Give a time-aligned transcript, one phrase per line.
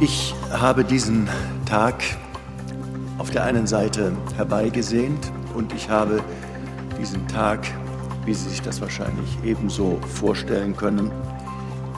[0.00, 1.28] Ich habe diesen
[1.66, 2.04] Tag
[3.18, 6.22] auf der einen Seite herbeigesehnt und ich habe
[7.00, 7.66] diesen Tag,
[8.24, 11.10] wie Sie sich das wahrscheinlich ebenso vorstellen können,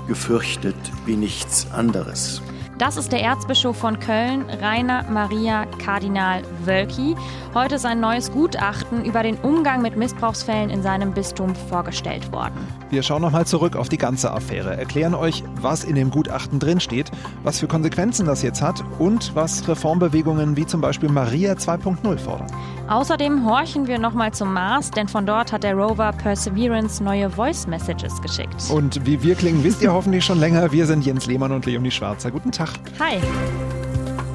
[0.09, 2.41] gefürchtet wie nichts anderes.
[2.81, 7.15] Das ist der Erzbischof von Köln, Rainer Maria Kardinal Wölki.
[7.53, 12.55] Heute ist ein neues Gutachten über den Umgang mit Missbrauchsfällen in seinem Bistum vorgestellt worden.
[12.89, 17.11] Wir schauen nochmal zurück auf die ganze Affäre, erklären euch, was in dem Gutachten drinsteht,
[17.43, 22.47] was für Konsequenzen das jetzt hat und was Reformbewegungen wie zum Beispiel Maria 2.0 fordern.
[22.89, 27.69] Außerdem horchen wir nochmal zum Mars, denn von dort hat der Rover Perseverance neue Voice
[27.69, 28.57] Messages geschickt.
[28.69, 30.73] Und wie wir klingen, wisst ihr hoffentlich schon länger.
[30.73, 32.33] Wir sind Jens Lehmann und Leonie Schwarzer.
[32.33, 32.70] Guten Tag.
[32.99, 33.19] Hi.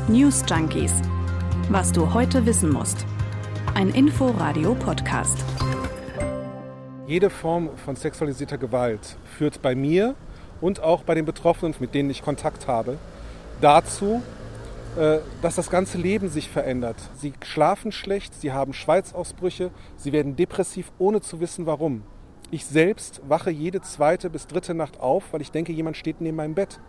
[0.07, 0.93] News Junkies.
[1.69, 3.05] Was du heute wissen musst.
[3.73, 5.43] Ein Info-Radio-Podcast.
[7.07, 10.15] Jede Form von sexualisierter Gewalt führt bei mir
[10.61, 12.97] und auch bei den Betroffenen, mit denen ich Kontakt habe,
[13.61, 14.21] dazu,
[14.97, 16.97] äh, dass das ganze Leben sich verändert.
[17.15, 22.03] Sie schlafen schlecht, sie haben Schweißausbrüche, sie werden depressiv, ohne zu wissen warum.
[22.51, 26.37] Ich selbst wache jede zweite bis dritte Nacht auf, weil ich denke, jemand steht neben
[26.37, 26.79] meinem Bett.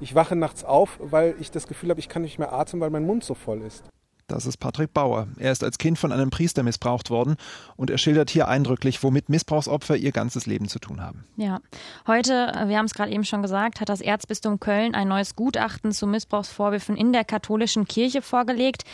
[0.00, 2.90] Ich wache nachts auf, weil ich das Gefühl habe, ich kann nicht mehr atmen, weil
[2.90, 3.84] mein Mund so voll ist.
[4.28, 5.26] Das ist Patrick Bauer.
[5.38, 7.36] Er ist als Kind von einem Priester missbraucht worden
[7.76, 11.24] und er schildert hier eindrücklich, womit Missbrauchsopfer ihr ganzes Leben zu tun haben.
[11.36, 11.60] Ja,
[12.06, 15.92] heute, wir haben es gerade eben schon gesagt, hat das Erzbistum Köln ein neues Gutachten
[15.92, 18.84] zu Missbrauchsvorwürfen in der katholischen Kirche vorgelegt.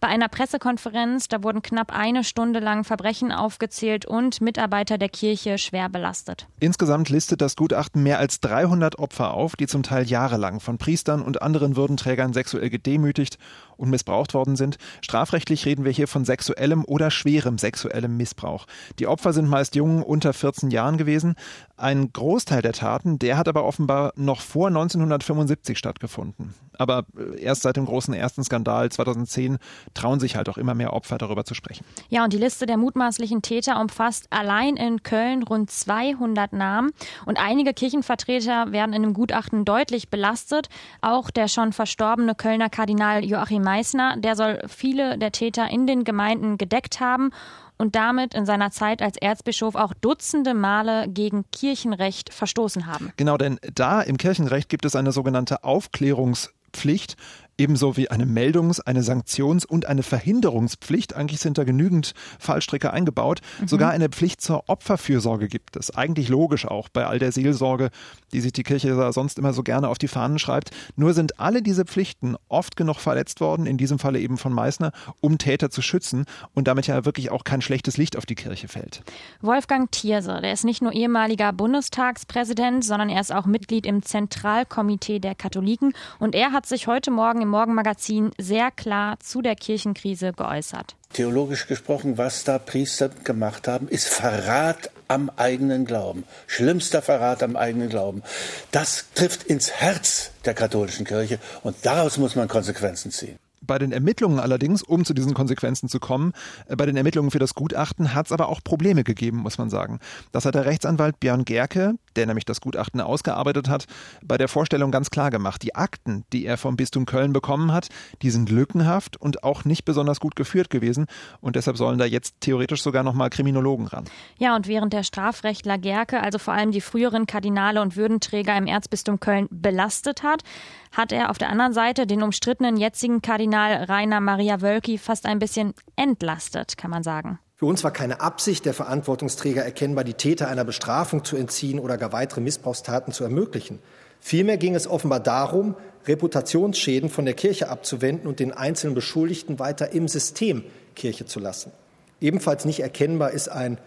[0.00, 5.58] Bei einer Pressekonferenz, da wurden knapp eine Stunde lang Verbrechen aufgezählt und Mitarbeiter der Kirche
[5.58, 6.48] schwer belastet.
[6.58, 11.20] Insgesamt listet das Gutachten mehr als 300 Opfer auf, die zum Teil jahrelang von Priestern
[11.20, 13.36] und anderen Würdenträgern sexuell gedemütigt
[13.80, 14.76] und missbraucht worden sind.
[15.00, 18.66] Strafrechtlich reden wir hier von sexuellem oder schwerem sexuellem Missbrauch.
[18.98, 21.34] Die Opfer sind meist Jungen unter 14 Jahren gewesen.
[21.76, 26.54] Ein Großteil der Taten, der hat aber offenbar noch vor 1975 stattgefunden.
[26.76, 29.58] Aber äh, erst seit dem großen ersten Skandal 2010
[29.94, 31.84] trauen sich halt auch immer mehr Opfer darüber zu sprechen.
[32.08, 36.90] Ja, und die Liste der mutmaßlichen Täter umfasst allein in Köln rund 200 Namen.
[37.24, 40.68] Und einige Kirchenvertreter werden in dem Gutachten deutlich belastet.
[41.00, 46.02] Auch der schon verstorbene Kölner Kardinal Joachim Meissner, der soll viele der Täter in den
[46.02, 47.30] Gemeinden gedeckt haben
[47.78, 53.12] und damit in seiner Zeit als Erzbischof auch Dutzende Male gegen Kirchenrecht verstoßen haben.
[53.16, 57.16] Genau, denn da im Kirchenrecht gibt es eine sogenannte Aufklärungspflicht
[57.60, 61.14] ebenso wie eine Meldungs-, eine Sanktions- und eine Verhinderungspflicht.
[61.14, 63.40] Eigentlich sind da genügend Fallstricke eingebaut.
[63.60, 63.68] Mhm.
[63.68, 65.94] Sogar eine Pflicht zur Opferfürsorge gibt es.
[65.94, 67.90] Eigentlich logisch auch bei all der Seelsorge,
[68.32, 70.70] die sich die Kirche sonst immer so gerne auf die Fahnen schreibt.
[70.96, 74.92] Nur sind alle diese Pflichten oft genug verletzt worden, in diesem Falle eben von Meißner,
[75.20, 78.68] um Täter zu schützen und damit ja wirklich auch kein schlechtes Licht auf die Kirche
[78.68, 79.02] fällt.
[79.42, 85.18] Wolfgang Thierse, der ist nicht nur ehemaliger Bundestagspräsident, sondern er ist auch Mitglied im Zentralkomitee
[85.18, 90.32] der Katholiken und er hat sich heute Morgen im Morgenmagazin sehr klar zu der Kirchenkrise
[90.32, 90.96] geäußert.
[91.12, 96.24] Theologisch gesprochen, was da Priester gemacht haben, ist Verrat am eigenen Glauben.
[96.46, 98.22] Schlimmster Verrat am eigenen Glauben.
[98.70, 103.38] Das trifft ins Herz der katholischen Kirche und daraus muss man Konsequenzen ziehen.
[103.70, 106.32] Bei den Ermittlungen allerdings, um zu diesen Konsequenzen zu kommen,
[106.66, 109.70] äh, bei den Ermittlungen für das Gutachten hat es aber auch Probleme gegeben, muss man
[109.70, 110.00] sagen.
[110.32, 113.86] Das hat der Rechtsanwalt Björn Gerke, der nämlich das Gutachten ausgearbeitet hat,
[114.24, 115.62] bei der Vorstellung ganz klar gemacht.
[115.62, 117.90] Die Akten, die er vom Bistum Köln bekommen hat,
[118.22, 121.06] die sind lückenhaft und auch nicht besonders gut geführt gewesen.
[121.40, 124.06] Und deshalb sollen da jetzt theoretisch sogar nochmal Kriminologen ran.
[124.38, 128.66] Ja, und während der Strafrechtler Gerke, also vor allem die früheren Kardinale und Würdenträger im
[128.66, 130.42] Erzbistum Köln belastet hat,
[130.90, 135.38] hat er auf der anderen Seite den umstrittenen jetzigen Kardinal Rainer Maria Wölki fast ein
[135.38, 137.38] bisschen entlastet, kann man sagen.
[137.56, 141.98] Für uns war keine Absicht der Verantwortungsträger erkennbar, die Täter einer Bestrafung zu entziehen oder
[141.98, 143.80] gar weitere Missbrauchstaten zu ermöglichen.
[144.20, 145.74] Vielmehr ging es offenbar darum,
[146.06, 150.64] Reputationsschäden von der Kirche abzuwenden und den einzelnen Beschuldigten weiter im System
[150.94, 151.72] Kirche zu lassen.
[152.20, 153.78] Ebenfalls nicht erkennbar ist ein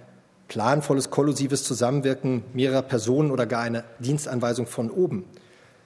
[0.47, 5.25] planvolles, kollusives Zusammenwirken mehrerer Personen oder gar eine Dienstanweisung von oben.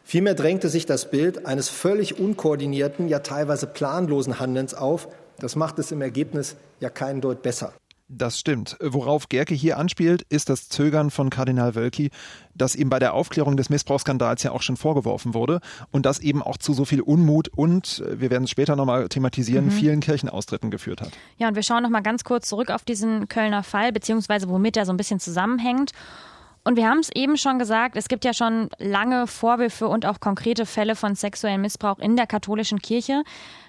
[0.07, 5.09] Vielmehr drängte sich das Bild eines völlig unkoordinierten, ja teilweise planlosen Handelns auf.
[5.37, 7.73] Das macht es im Ergebnis ja keinen Deut besser.
[8.07, 8.77] Das stimmt.
[8.79, 12.11] Worauf Gerke hier anspielt, ist das Zögern von Kardinal Wölki,
[12.55, 15.59] das ihm bei der Aufklärung des Missbrauchsskandals ja auch schon vorgeworfen wurde
[15.91, 19.09] und das eben auch zu so viel Unmut und, äh, wir werden es später nochmal
[19.09, 19.71] thematisieren, mhm.
[19.71, 21.11] vielen Kirchenaustritten geführt hat.
[21.37, 24.85] Ja, und wir schauen nochmal ganz kurz zurück auf diesen Kölner Fall, beziehungsweise womit er
[24.85, 25.91] so ein bisschen zusammenhängt.
[26.67, 30.19] Und wir haben es eben schon gesagt, es gibt ja schon lange Vorwürfe und auch
[30.19, 33.23] konkrete Fälle von sexuellem Missbrauch in der katholischen Kirche.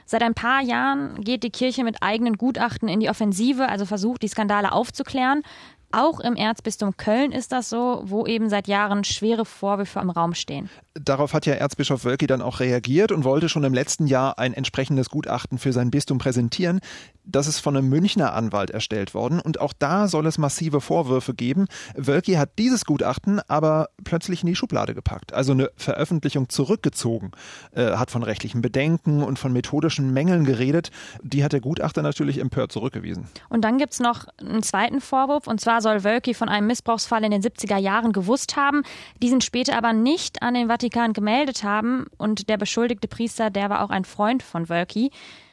[0.04, 4.22] Seit ein paar Jahren geht die Kirche mit eigenen Gutachten in die Offensive, also versucht,
[4.22, 5.44] die Skandale aufzuklären.
[5.90, 10.34] Auch im Erzbistum Köln ist das so, wo eben seit Jahren schwere Vorwürfe im Raum
[10.34, 10.68] stehen.
[10.92, 14.52] Darauf hat ja Erzbischof Wölki dann auch reagiert und wollte schon im letzten Jahr ein
[14.52, 16.80] entsprechendes Gutachten für sein Bistum präsentieren.
[17.24, 21.34] Das ist von einem Münchner Anwalt erstellt worden und auch da soll es massive Vorwürfe
[21.34, 21.66] geben.
[21.94, 27.32] Wölki hat dieses Gutachten aber plötzlich in die Schublade gepackt, also eine Veröffentlichung zurückgezogen,
[27.72, 30.90] äh, hat von rechtlichen Bedenken und von methodischen Mängeln geredet.
[31.22, 33.28] Die hat der Gutachter natürlich empört zurückgewiesen.
[33.48, 37.24] Und dann gibt es noch einen zweiten Vorwurf und zwar soll Wölki von einem Missbrauchsfall
[37.24, 38.82] in den 70er Jahren gewusst haben,
[39.22, 43.82] diesen später aber nicht an den Vatikan gemeldet haben und der beschuldigte Priester, der war
[43.82, 45.10] auch ein Freund von Wölki.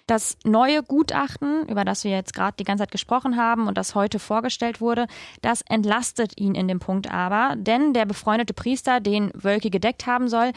[0.08, 3.96] Das neue Gutachten, über das wir jetzt gerade die ganze Zeit gesprochen haben und das
[3.96, 5.08] heute vorgestellt wurde,
[5.42, 10.28] das entlastet ihn in dem Punkt aber, denn der befreundete Priester, den Wölki gedeckt haben
[10.28, 10.52] soll,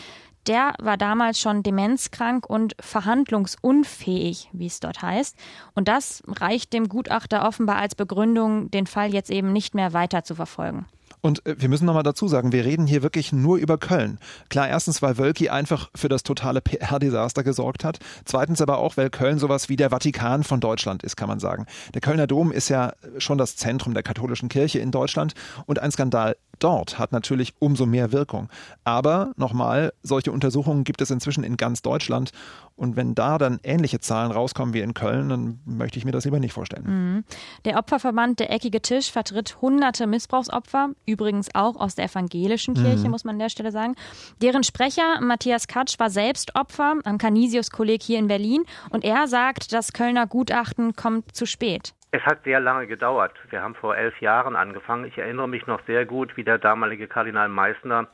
[0.49, 5.37] der war damals schon demenzkrank und verhandlungsunfähig, wie es dort heißt.
[5.75, 10.25] Und das reicht dem Gutachter offenbar als Begründung, den Fall jetzt eben nicht mehr weiter
[10.25, 10.87] zu verfolgen.
[11.21, 14.19] Und äh, wir müssen nochmal dazu sagen, wir reden hier wirklich nur über Köln.
[14.49, 17.99] Klar, erstens, weil Wölki einfach für das totale PR-Desaster gesorgt hat.
[18.25, 21.67] Zweitens aber auch, weil Köln sowas wie der Vatikan von Deutschland ist, kann man sagen.
[21.95, 25.35] Der Kölner Dom ist ja schon das Zentrum der katholischen Kirche in Deutschland
[25.67, 28.49] und ein Skandal dort hat natürlich umso mehr Wirkung.
[28.85, 32.33] Aber nochmal, solche Untersuchungen gibt es inzwischen in ganz Deutschland.
[32.77, 36.25] Und wenn da dann ähnliche Zahlen rauskommen wie in Köln, dann möchte ich mir das
[36.25, 36.85] lieber nicht vorstellen.
[36.87, 37.25] Mhm.
[37.65, 43.11] Der Opferverband Der Eckige Tisch vertritt hunderte Missbrauchsopfer, übrigens auch aus der evangelischen Kirche, mhm.
[43.11, 43.95] muss man an der Stelle sagen.
[44.41, 49.73] Deren Sprecher Matthias Katsch war selbst Opfer am Canisius-Kolleg hier in Berlin und er sagt,
[49.73, 51.95] das Kölner Gutachten kommt zu spät.
[52.11, 53.35] Es hat sehr lange gedauert.
[53.51, 55.05] Wir haben vor elf Jahren angefangen.
[55.05, 58.07] Ich erinnere mich noch sehr gut, wie der damalige Kardinal Meissner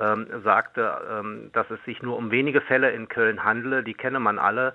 [0.00, 3.82] ähm, sagte, ähm, dass es sich nur um wenige Fälle in Köln handele.
[3.82, 4.74] Die kenne man alle.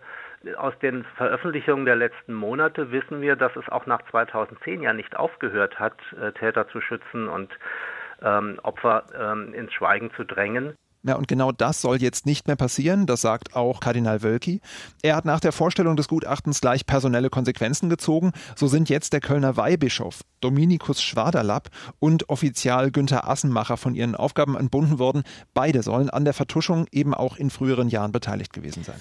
[0.57, 5.15] Aus den Veröffentlichungen der letzten Monate wissen wir, dass es auch nach 2010 ja nicht
[5.15, 7.51] aufgehört hat, äh, Täter zu schützen und
[8.21, 10.75] ähm, Opfer ähm, ins Schweigen zu drängen.
[11.05, 14.61] Ja, und genau das soll jetzt nicht mehr passieren, das sagt auch Kardinal Wölki.
[15.01, 18.31] Er hat nach der Vorstellung des Gutachtens gleich personelle Konsequenzen gezogen.
[18.55, 21.69] So sind jetzt der Kölner Weihbischof Dominikus Schwaderlapp
[21.99, 25.23] und Offizial Günther Assenmacher von ihren Aufgaben entbunden worden.
[25.53, 28.99] Beide sollen an der Vertuschung eben auch in früheren Jahren beteiligt gewesen sein.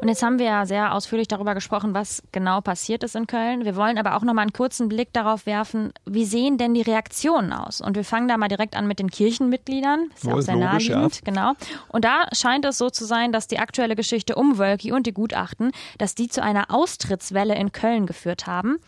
[0.00, 3.64] Und jetzt haben wir ja sehr ausführlich darüber gesprochen, was genau passiert ist in Köln.
[3.64, 6.82] Wir wollen aber auch noch mal einen kurzen Blick darauf werfen, wie sehen denn die
[6.82, 7.80] Reaktionen aus?
[7.80, 10.10] Und wir fangen da mal direkt an mit den Kirchenmitgliedern.
[10.14, 11.20] Ist ja auch sehr logisch, naheliegend, ja.
[11.24, 11.52] genau.
[11.88, 15.12] Und da scheint es so zu sein, dass die aktuelle Geschichte um Wölki und die
[15.12, 18.78] Gutachten, dass die zu einer Austrittswelle in Köln geführt haben.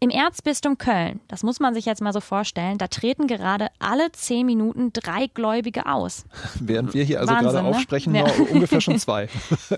[0.00, 4.12] Im Erzbistum Köln, das muss man sich jetzt mal so vorstellen, da treten gerade alle
[4.12, 6.24] zehn Minuten drei Gläubige aus.
[6.60, 7.68] Während wir hier also Wahnsinn, gerade ne?
[7.68, 8.24] aufsprechen, ja.
[8.52, 9.28] ungefähr schon zwei.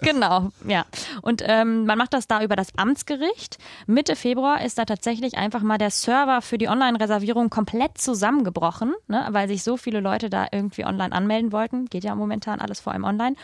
[0.02, 0.84] genau, ja.
[1.22, 3.56] Und ähm, man macht das da über das Amtsgericht.
[3.86, 9.26] Mitte Februar ist da tatsächlich einfach mal der Server für die Online-Reservierung komplett zusammengebrochen, ne,
[9.30, 11.86] weil sich so viele Leute da irgendwie online anmelden wollten.
[11.86, 13.36] Geht ja momentan alles vor allem online.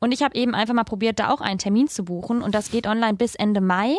[0.00, 2.42] Und ich habe eben einfach mal probiert, da auch einen Termin zu buchen.
[2.42, 3.94] Und das geht online bis Ende Mai.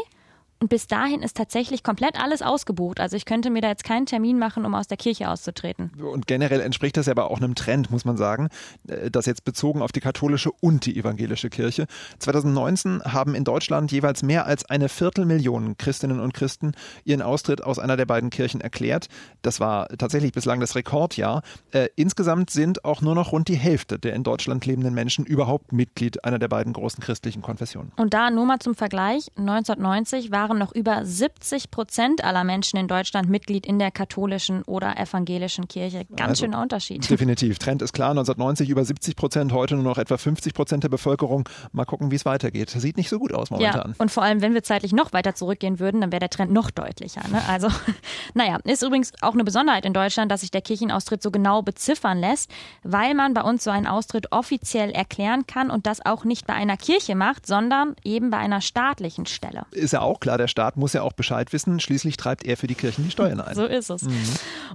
[0.62, 3.00] Und bis dahin ist tatsächlich komplett alles ausgebucht.
[3.00, 5.92] Also ich könnte mir da jetzt keinen Termin machen, um aus der Kirche auszutreten.
[6.02, 8.50] Und generell entspricht das ja aber auch einem Trend, muss man sagen,
[8.88, 11.88] äh, das jetzt bezogen auf die katholische und die evangelische Kirche.
[12.20, 16.72] 2019 haben in Deutschland jeweils mehr als eine Viertelmillion Christinnen und Christen
[17.04, 19.08] ihren Austritt aus einer der beiden Kirchen erklärt.
[19.42, 21.44] Das war tatsächlich bislang das Rekordjahr.
[21.72, 25.74] Äh, insgesamt sind auch nur noch rund die Hälfte der in Deutschland lebenden Menschen überhaupt
[25.74, 27.92] Mitglied einer der beiden großen christlichen Konfessionen.
[27.98, 32.78] Und da nur mal zum Vergleich, 1990 waren waren noch über 70 Prozent aller Menschen
[32.78, 36.06] in Deutschland Mitglied in der katholischen oder evangelischen Kirche.
[36.16, 37.10] Ganz also, schöner Unterschied.
[37.10, 37.58] Definitiv.
[37.58, 38.12] Trend ist klar.
[38.12, 41.50] 1990 über 70 Prozent, heute nur noch etwa 50 Prozent der Bevölkerung.
[41.72, 42.70] Mal gucken, wie es weitergeht.
[42.70, 43.90] Sieht nicht so gut aus momentan.
[43.90, 46.52] Ja, und vor allem, wenn wir zeitlich noch weiter zurückgehen würden, dann wäre der Trend
[46.52, 47.22] noch deutlicher.
[47.32, 47.42] Ne?
[47.48, 47.70] Also,
[48.36, 52.20] naja, ist übrigens auch eine Besonderheit in Deutschland, dass sich der Kirchenaustritt so genau beziffern
[52.20, 52.52] lässt,
[52.84, 56.54] weil man bei uns so einen Austritt offiziell erklären kann und das auch nicht bei
[56.54, 59.66] einer Kirche macht, sondern eben bei einer staatlichen Stelle.
[59.72, 61.80] Ist ja auch klar, klar, der Staat muss ja auch Bescheid wissen.
[61.80, 63.56] Schließlich treibt er für die Kirchen die Steuern ein.
[63.56, 64.04] So ist es.
[64.04, 64.24] Mhm.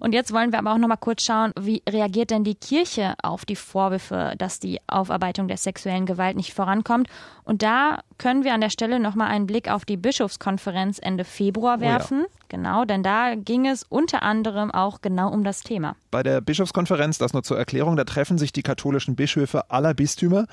[0.00, 3.14] Und jetzt wollen wir aber auch noch mal kurz schauen, wie reagiert denn die Kirche
[3.22, 7.08] auf die Vorwürfe, dass die Aufarbeitung der sexuellen Gewalt nicht vorankommt?
[7.44, 11.24] Und da können wir an der Stelle noch mal einen Blick auf die Bischofskonferenz Ende
[11.24, 12.20] Februar werfen.
[12.20, 12.40] Oh ja.
[12.48, 15.94] Genau, denn da ging es unter anderem auch genau um das Thema.
[16.10, 20.46] Bei der Bischofskonferenz, das nur zur Erklärung, da treffen sich die katholischen Bischöfe aller Bistümer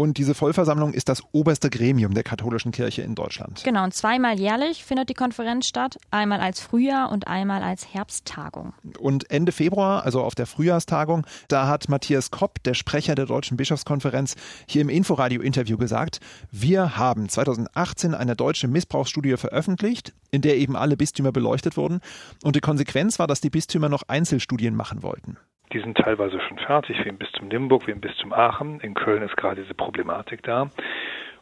[0.00, 3.64] Und diese Vollversammlung ist das oberste Gremium der katholischen Kirche in Deutschland.
[3.64, 8.74] Genau, und zweimal jährlich findet die Konferenz statt, einmal als Frühjahr und einmal als Herbsttagung.
[9.00, 13.56] Und Ende Februar, also auf der Frühjahrstagung, da hat Matthias Kopp, der Sprecher der Deutschen
[13.56, 14.36] Bischofskonferenz,
[14.68, 16.20] hier im Inforadio-Interview gesagt,
[16.52, 22.02] wir haben 2018 eine deutsche Missbrauchsstudie veröffentlicht, in der eben alle Bistümer beleuchtet wurden.
[22.44, 25.38] Und die Konsequenz war, dass die Bistümer noch Einzelstudien machen wollten.
[25.72, 28.80] Die sind teilweise schon fertig, wie im Bistum Limburg, wie im Bistum Aachen.
[28.80, 30.70] In Köln ist gerade diese Problematik da.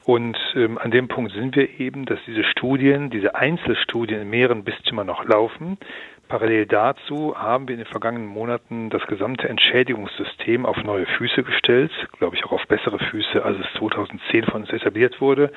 [0.06, 4.62] Und ähm, an dem Punkt sind wir eben, dass diese Studien, diese Einzelstudien in mehreren
[4.62, 5.78] Bistümern noch laufen.
[6.28, 11.90] Parallel dazu haben wir in den vergangenen Monaten das gesamte Entschädigungssystem auf neue Füße gestellt,
[12.18, 15.52] glaube ich auch auf bessere Füße, als es 2010 von uns etabliert wurde.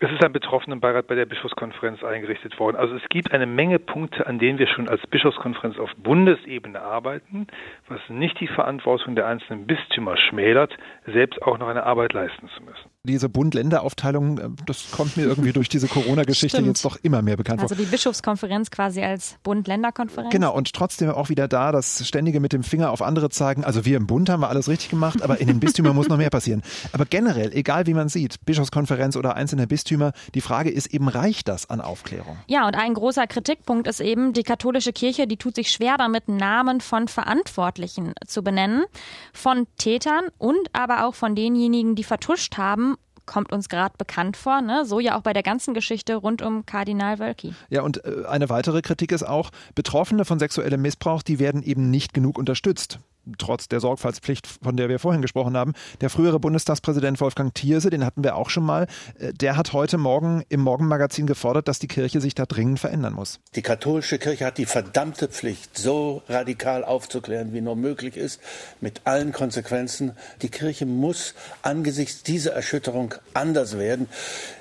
[0.00, 2.76] Es ist ein Betroffenenbeirat bei der Bischofskonferenz eingerichtet worden.
[2.76, 7.48] Also es gibt eine Menge Punkte, an denen wir schon als Bischofskonferenz auf Bundesebene arbeiten,
[7.88, 10.72] was nicht die Verantwortung der einzelnen Bistümer schmälert,
[11.06, 15.52] selbst auch noch eine Arbeit leisten zu müssen diese Bund-Länder-Aufteilung, äh, das kommt mir irgendwie
[15.52, 17.70] durch diese Corona-Geschichte jetzt doch immer mehr bekannt vor.
[17.70, 20.30] Also die Bischofskonferenz quasi als Bund-Länder-Konferenz.
[20.30, 23.64] Genau, und trotzdem auch wieder da, das ständige mit dem Finger auf andere zeigen.
[23.64, 26.18] Also wir im Bund haben wir alles richtig gemacht, aber in den Bistümern muss noch
[26.18, 26.62] mehr passieren.
[26.92, 29.87] Aber generell, egal wie man sieht, Bischofskonferenz oder einzelne Bistümer,
[30.34, 32.36] die Frage ist eben, reicht das an Aufklärung?
[32.46, 36.28] Ja, und ein großer Kritikpunkt ist eben, die katholische Kirche, die tut sich schwer damit,
[36.28, 38.84] Namen von Verantwortlichen zu benennen,
[39.32, 42.96] von Tätern und aber auch von denjenigen, die vertuscht haben
[43.28, 44.62] kommt uns gerade bekannt vor.
[44.62, 44.86] Ne?
[44.86, 47.54] So ja auch bei der ganzen Geschichte rund um Kardinal Wölki.
[47.68, 51.90] Ja, und äh, eine weitere Kritik ist auch, Betroffene von sexuellem Missbrauch, die werden eben
[51.90, 52.98] nicht genug unterstützt
[53.36, 55.74] trotz der Sorgfaltspflicht, von der wir vorhin gesprochen haben.
[56.00, 58.86] Der frühere Bundestagspräsident Wolfgang Thierse, den hatten wir auch schon mal,
[59.18, 63.14] äh, der hat heute Morgen im Morgenmagazin gefordert, dass die Kirche sich da dringend verändern
[63.14, 63.40] muss.
[63.54, 68.40] Die katholische Kirche hat die verdammte Pflicht, so radikal aufzuklären, wie nur möglich ist,
[68.80, 70.12] mit allen Konsequenzen.
[70.42, 74.08] Die Kirche muss angesichts dieser Erschütterung anders werden.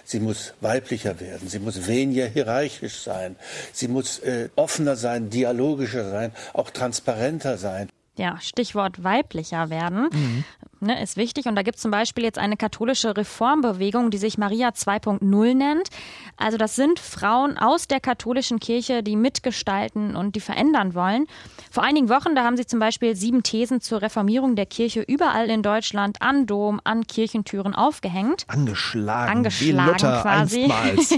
[0.05, 1.50] Sie muss weiblicher werden.
[1.50, 3.36] Sie muss weniger hierarchisch sein.
[3.74, 10.43] Sie muss äh, offener sein, dialogischer sein, auch transparenter sein ja, Stichwort weiblicher werden, mhm.
[10.79, 11.45] ne, ist wichtig.
[11.45, 15.89] Und da gibt es zum Beispiel jetzt eine katholische Reformbewegung, die sich Maria 2.0 nennt.
[16.38, 21.25] Also das sind Frauen aus der katholischen Kirche, die mitgestalten und die verändern wollen.
[21.72, 25.50] Vor einigen Wochen, da haben sie zum Beispiel sieben Thesen zur Reformierung der Kirche überall
[25.50, 28.46] in Deutschland an Dom, an Kirchentüren aufgehängt.
[28.48, 29.38] Angeschlagen.
[29.38, 30.72] Angeschlagen quasi.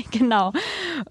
[0.12, 0.54] genau.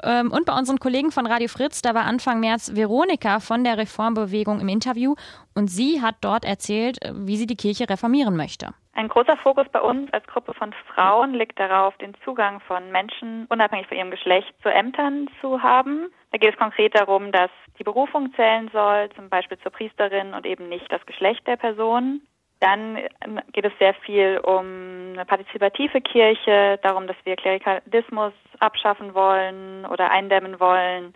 [0.03, 3.79] Ähm, und bei unseren Kollegen von Radio Fritz, da war Anfang März Veronika von der
[3.79, 5.15] Reformbewegung im Interview
[5.55, 8.75] und sie hat dort erzählt, wie sie die Kirche reformieren möchte.
[8.99, 13.47] Ein großer Fokus bei uns als Gruppe von Frauen liegt darauf, den Zugang von Menschen
[13.49, 16.13] unabhängig von ihrem Geschlecht zu Ämtern zu haben.
[16.33, 20.45] Da geht es konkret darum, dass die Berufung zählen soll, zum Beispiel zur Priesterin und
[20.47, 22.23] eben nicht das Geschlecht der Person.
[22.59, 29.15] Dann ähm, geht es sehr viel um eine partizipative Kirche, darum, dass wir Klerikalismus abschaffen
[29.15, 31.15] wollen oder eindämmen wollen,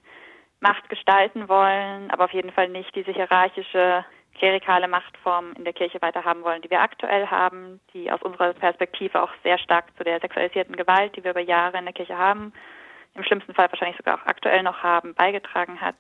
[0.60, 6.00] Macht gestalten wollen, aber auf jeden Fall nicht diese hierarchische klerikale Machtform in der Kirche
[6.02, 10.04] weiter haben wollen, die wir aktuell haben, die aus unserer Perspektive auch sehr stark zu
[10.04, 12.52] der sexualisierten Gewalt, die wir über Jahre in der Kirche haben,
[13.14, 15.96] im schlimmsten Fall wahrscheinlich sogar auch aktuell noch haben, beigetragen hat.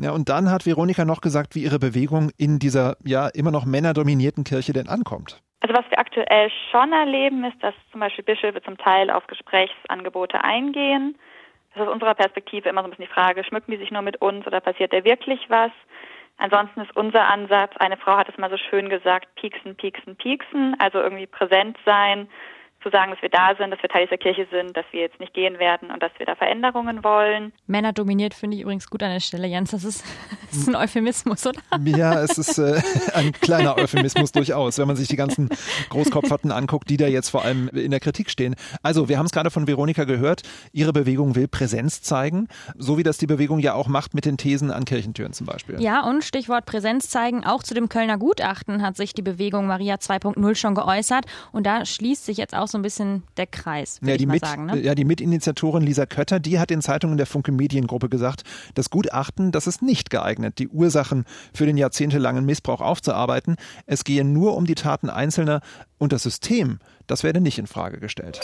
[0.00, 3.64] Ja, und dann hat Veronika noch gesagt, wie ihre Bewegung in dieser ja immer noch
[3.64, 5.40] männerdominierten Kirche denn ankommt.
[5.60, 10.42] Also was wir aktuell schon erleben, ist, dass zum Beispiel Bischöfe zum Teil auf Gesprächsangebote
[10.44, 11.18] eingehen.
[11.74, 14.02] Das ist aus unserer Perspektive immer so ein bisschen die Frage, schmücken die sich nur
[14.02, 15.72] mit uns oder passiert da wirklich was?
[16.38, 20.76] Ansonsten ist unser Ansatz, eine Frau hat es mal so schön gesagt, pieksen, pieksen, pieksen,
[20.78, 22.28] also irgendwie präsent sein,
[22.88, 25.20] zu sagen, dass wir da sind, dass wir Teil dieser Kirche sind, dass wir jetzt
[25.20, 27.52] nicht gehen werden und dass wir da Veränderungen wollen.
[27.66, 29.70] Männer dominiert finde ich übrigens gut an der Stelle, Jens.
[29.70, 30.04] Das ist,
[30.50, 31.60] das ist ein Euphemismus, oder?
[31.84, 32.80] Ja, es ist äh,
[33.14, 35.48] ein kleiner Euphemismus durchaus, wenn man sich die ganzen
[35.90, 38.56] Großkopferten anguckt, die da jetzt vor allem in der Kritik stehen.
[38.82, 40.42] Also, wir haben es gerade von Veronika gehört.
[40.72, 44.36] Ihre Bewegung will Präsenz zeigen, so wie das die Bewegung ja auch macht mit den
[44.36, 45.80] Thesen an Kirchentüren zum Beispiel.
[45.80, 47.44] Ja, und Stichwort Präsenz zeigen.
[47.44, 51.26] Auch zu dem Kölner Gutachten hat sich die Bewegung Maria 2.0 schon geäußert.
[51.52, 54.66] Und da schließt sich jetzt auch so ein bisschen der Kreis, ja, die mit, sagen.
[54.66, 54.80] Ne?
[54.80, 58.42] Ja, die Mitinitiatorin Lisa Kötter, die hat in Zeitungen der Funke Mediengruppe gesagt,
[58.74, 63.56] das Gutachten, das ist nicht geeignet, die Ursachen für den jahrzehntelangen Missbrauch aufzuarbeiten.
[63.86, 65.60] Es gehe nur um die Taten Einzelner
[65.98, 68.40] und das System, das werde nicht in Frage gestellt.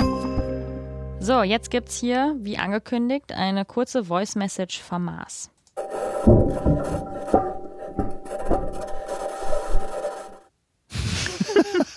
[1.20, 5.50] So, jetzt gibt's hier, wie angekündigt, eine kurze Voice Message vom Mars.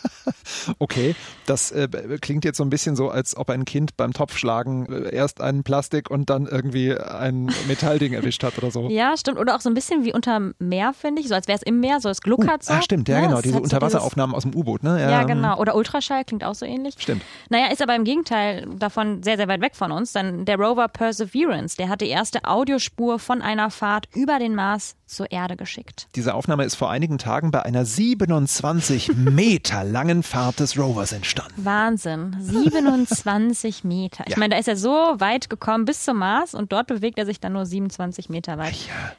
[0.79, 1.15] okay,
[1.46, 1.88] Das äh,
[2.22, 5.63] klingt jetzt so ein bisschen so, als ob ein Kind beim Topfschlagen äh, erst einen
[5.63, 8.89] Plastik und dann irgendwie ein Metallding erwischt hat oder so.
[8.89, 9.39] Ja, stimmt.
[9.39, 11.27] Oder auch so ein bisschen wie unter Meer, finde ich.
[11.27, 12.74] So als wäre es im Meer, so es gluckert uh, so.
[12.74, 13.27] Ah, stimmt, ja, ne?
[13.27, 13.38] genau.
[13.38, 15.00] Es Diese hat so Unterwasseraufnahmen aus dem U-Boot, ne?
[15.00, 15.57] Ja, genau.
[15.60, 16.96] Oder Ultraschall klingt auch so ähnlich.
[16.98, 17.24] Stimmt.
[17.50, 20.88] Naja, ist aber im Gegenteil davon sehr, sehr weit weg von uns, denn der Rover
[20.88, 26.07] Perseverance, der hat die erste Audiospur von einer Fahrt über den Mars zur Erde geschickt.
[26.15, 31.54] Diese Aufnahme ist vor einigen Tagen bei einer 27 Meter langen Fahrt des Rovers entstanden.
[31.64, 32.36] Wahnsinn.
[32.40, 34.24] 27 Meter.
[34.26, 34.40] Ich Ja.
[34.40, 37.40] meine, da ist er so weit gekommen bis zum Mars und dort bewegt er sich
[37.40, 38.74] dann nur 27 Meter weit.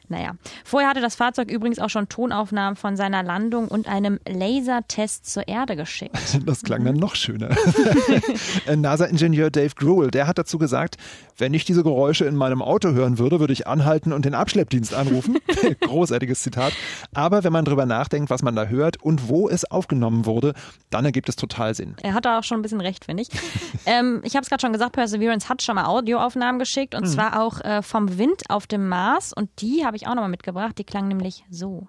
[0.08, 0.32] Naja.
[0.64, 5.46] Vorher hatte das Fahrzeug übrigens auch schon Tonaufnahmen von seiner Landung und einem Lasertest zur
[5.46, 6.16] Erde geschickt.
[6.44, 7.50] Das klang dann noch schöner.
[8.76, 10.96] NASA-Ingenieur Dave Gruel, der hat dazu gesagt,
[11.36, 14.94] wenn ich diese Geräusche in meinem Auto hören würde, würde ich anhalten und den Abschleppdienst
[14.94, 15.38] anrufen.
[15.80, 16.72] Großartiges Zitat.
[17.14, 20.54] Aber wenn man drüber nachdenkt, was man da hört und wo es aufgenommen wurde,
[20.90, 21.96] dann ergibt es total Sinn.
[22.02, 23.28] Er hat da auch schon ein bisschen recht, finde ich.
[23.86, 27.08] ähm, ich habe es gerade schon gesagt, Perseverance hat schon mal Audioaufnahmen geschickt und Mhm.
[27.08, 30.76] zwar auch äh, vom Wind auf dem Mars und die habe ich auch nochmal mitgebracht.
[30.78, 31.88] Die klang nämlich so.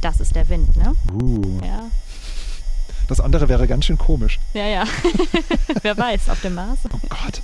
[0.00, 0.92] Das ist der Wind, ne?
[1.12, 1.60] Uh.
[1.64, 1.84] Ja,
[3.08, 4.40] Das andere wäre ganz schön komisch.
[4.52, 4.84] ja, ja.
[5.82, 6.80] Wer weiß, auf dem Mars.
[6.92, 7.40] Oh Gott.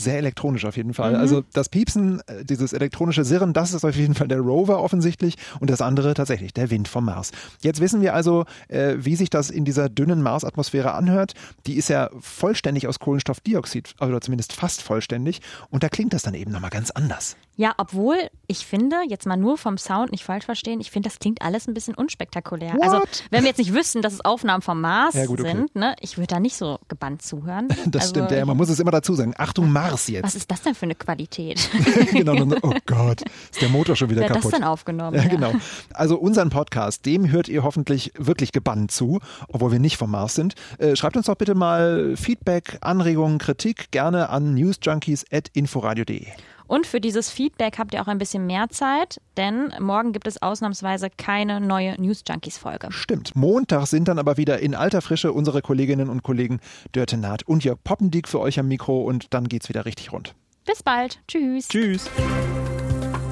[0.00, 1.10] Sehr elektronisch auf jeden Fall.
[1.10, 1.18] Mhm.
[1.18, 5.36] Also das Piepsen, äh, dieses elektronische Sirren, das ist auf jeden Fall der Rover offensichtlich
[5.60, 7.32] und das andere tatsächlich der Wind vom Mars.
[7.60, 11.34] Jetzt wissen wir also, äh, wie sich das in dieser dünnen Marsatmosphäre anhört.
[11.66, 15.42] Die ist ja vollständig aus Kohlenstoffdioxid, oder zumindest fast vollständig.
[15.68, 17.36] Und da klingt das dann eben nochmal ganz anders.
[17.60, 21.18] Ja, obwohl ich finde, jetzt mal nur vom Sound nicht falsch verstehen, ich finde, das
[21.18, 22.72] klingt alles ein bisschen unspektakulär.
[22.72, 22.82] What?
[22.82, 25.50] Also, wenn wir jetzt nicht wüssten, dass es Aufnahmen vom Mars Ja, gut, okay.
[25.50, 27.68] sind, ne, ich würde da nicht so gebannt zuhören.
[27.90, 29.34] Das also, stimmt, ja, man muss es immer dazu sagen.
[29.36, 30.24] Achtung, Mars jetzt.
[30.24, 31.68] Was ist das denn für eine Qualität?
[32.12, 34.52] genau, oh Gott, ist der Motor schon wieder Wer hat kaputt.
[34.52, 35.16] das denn aufgenommen?
[35.16, 35.52] Ja, genau.
[35.92, 40.34] Also unseren Podcast, dem hört ihr hoffentlich wirklich gebannt zu, obwohl wir nicht vom Mars
[40.34, 40.54] sind.
[40.78, 46.26] Äh, schreibt uns doch bitte mal Feedback, Anregungen, Kritik gerne an newsjunkies.inforadio.de.
[46.70, 50.40] Und für dieses Feedback habt ihr auch ein bisschen mehr Zeit, denn morgen gibt es
[50.40, 52.92] ausnahmsweise keine neue News Junkies Folge.
[52.92, 53.34] Stimmt.
[53.34, 56.60] Montag sind dann aber wieder in alter Frische unsere Kolleginnen und Kollegen
[56.92, 60.36] Dörte Naht und Jörg Poppendiek für euch am Mikro und dann geht's wieder richtig rund.
[60.64, 61.18] Bis bald.
[61.26, 61.66] Tschüss.
[61.66, 62.08] Tschüss.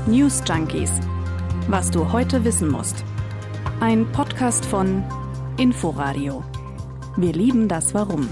[0.09, 0.91] News Junkies.
[1.69, 3.05] Was du heute wissen musst.
[3.79, 5.05] Ein Podcast von
[5.59, 6.43] Inforadio.
[7.17, 8.29] Wir lieben das Warum.